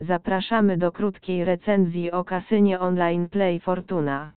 Zapraszamy 0.00 0.76
do 0.76 0.92
krótkiej 0.92 1.44
recenzji 1.44 2.10
o 2.10 2.24
kasynie 2.24 2.80
online 2.80 3.28
Play 3.28 3.60
Fortuna. 3.60 4.32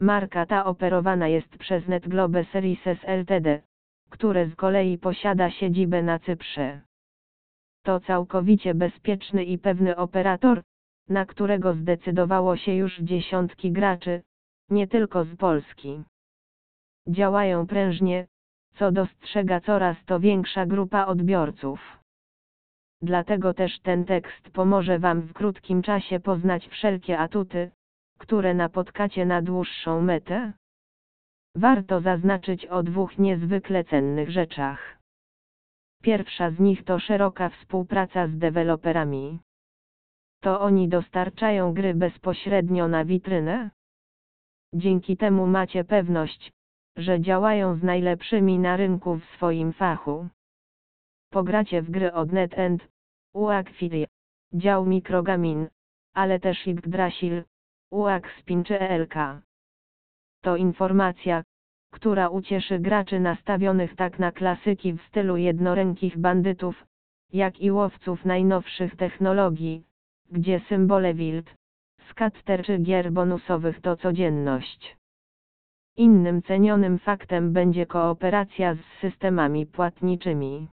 Marka 0.00 0.46
ta 0.46 0.64
operowana 0.64 1.28
jest 1.28 1.58
przez 1.58 1.88
NetGlobe 1.88 2.44
Services 2.44 2.98
Ltd, 3.04 3.62
które 4.10 4.46
z 4.46 4.54
kolei 4.54 4.98
posiada 4.98 5.50
siedzibę 5.50 6.02
na 6.02 6.18
Cyprze. 6.18 6.80
To 7.82 8.00
całkowicie 8.00 8.74
bezpieczny 8.74 9.44
i 9.44 9.58
pewny 9.58 9.96
operator, 9.96 10.62
na 11.08 11.26
którego 11.26 11.74
zdecydowało 11.74 12.56
się 12.56 12.74
już 12.74 13.00
dziesiątki 13.00 13.72
graczy, 13.72 14.22
nie 14.70 14.86
tylko 14.86 15.24
z 15.24 15.36
Polski. 15.36 16.02
Działają 17.08 17.66
prężnie, 17.66 18.26
co 18.74 18.92
dostrzega 18.92 19.60
coraz 19.60 19.96
to 20.06 20.20
większa 20.20 20.66
grupa 20.66 21.06
odbiorców. 21.06 22.03
Dlatego 23.02 23.54
też 23.54 23.80
ten 23.80 24.04
tekst 24.04 24.50
pomoże 24.50 24.98
Wam 24.98 25.20
w 25.20 25.32
krótkim 25.32 25.82
czasie 25.82 26.20
poznać 26.20 26.68
wszelkie 26.68 27.18
atuty, 27.18 27.70
które 28.18 28.54
napotkacie 28.54 29.26
na 29.26 29.42
dłuższą 29.42 30.02
metę. 30.02 30.52
Warto 31.56 32.00
zaznaczyć 32.00 32.66
o 32.66 32.82
dwóch 32.82 33.18
niezwykle 33.18 33.84
cennych 33.84 34.30
rzeczach. 34.30 34.98
Pierwsza 36.02 36.50
z 36.50 36.60
nich 36.60 36.84
to 36.84 36.98
szeroka 36.98 37.48
współpraca 37.48 38.26
z 38.26 38.38
deweloperami. 38.38 39.38
To 40.40 40.60
oni 40.60 40.88
dostarczają 40.88 41.74
gry 41.74 41.94
bezpośrednio 41.94 42.88
na 42.88 43.04
witrynę. 43.04 43.70
Dzięki 44.74 45.16
temu 45.16 45.46
macie 45.46 45.84
pewność, 45.84 46.52
że 46.96 47.20
działają 47.20 47.76
z 47.76 47.82
najlepszymi 47.82 48.58
na 48.58 48.76
rynku 48.76 49.16
w 49.16 49.24
swoim 49.24 49.72
fachu. 49.72 50.28
Pogracie 51.34 51.82
w 51.82 51.90
gry 51.90 52.12
od 52.12 52.32
NetEnt, 52.32 52.88
Uakfili, 53.32 54.06
dział 54.52 54.86
Mikrogamin, 54.86 55.68
ale 56.14 56.40
też 56.40 56.66
Yggdrasil, 56.66 57.42
Uakspin 57.90 58.64
czy 58.64 58.80
ELK. 58.80 59.14
To 60.42 60.56
informacja, 60.56 61.42
która 61.92 62.28
ucieszy 62.28 62.78
graczy 62.78 63.20
nastawionych 63.20 63.96
tak 63.96 64.18
na 64.18 64.32
klasyki 64.32 64.92
w 64.92 65.02
stylu 65.02 65.36
jednorękich 65.36 66.18
bandytów, 66.18 66.86
jak 67.32 67.60
i 67.60 67.70
łowców 67.70 68.24
najnowszych 68.24 68.96
technologii, 68.96 69.84
gdzie 70.30 70.60
symbole 70.60 71.14
wild, 71.14 71.54
skatter 72.10 72.64
czy 72.64 72.78
gier 72.78 73.12
bonusowych 73.12 73.80
to 73.80 73.96
codzienność. 73.96 74.96
Innym 75.96 76.42
cenionym 76.42 76.98
faktem 76.98 77.52
będzie 77.52 77.86
kooperacja 77.86 78.74
z 78.74 79.00
systemami 79.00 79.66
płatniczymi. 79.66 80.68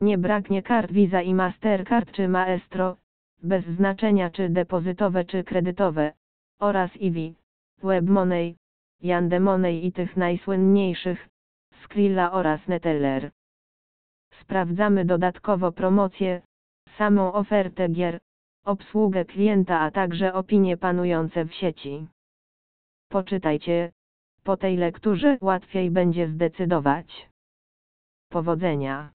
Nie 0.00 0.18
braknie 0.18 0.62
kart 0.62 0.92
Visa 0.92 1.22
i 1.22 1.34
Mastercard 1.34 2.12
czy 2.12 2.28
Maestro, 2.28 2.96
bez 3.42 3.64
znaczenia 3.64 4.30
czy 4.30 4.48
depozytowe 4.48 5.24
czy 5.24 5.44
kredytowe, 5.44 6.12
oraz 6.60 6.96
Ivi, 6.96 7.34
WebMoney, 7.82 8.56
Yandemoney 9.02 9.86
i 9.86 9.92
tych 9.92 10.16
najsłynniejszych, 10.16 11.28
Skrilla 11.82 12.32
oraz 12.32 12.68
Neteller. 12.68 13.30
Sprawdzamy 14.40 15.04
dodatkowo 15.04 15.72
promocje, 15.72 16.42
samą 16.98 17.32
ofertę 17.32 17.88
gier, 17.88 18.20
obsługę 18.64 19.24
klienta 19.24 19.80
a 19.80 19.90
także 19.90 20.34
opinie 20.34 20.76
panujące 20.76 21.44
w 21.44 21.54
sieci. 21.54 22.06
Poczytajcie, 23.08 23.92
po 24.44 24.56
tej 24.56 24.76
lekturze 24.76 25.38
łatwiej 25.40 25.90
będzie 25.90 26.28
zdecydować. 26.28 27.28
Powodzenia! 28.28 29.13